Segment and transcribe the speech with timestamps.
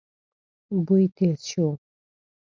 [0.85, 1.67] بوی تېز شو.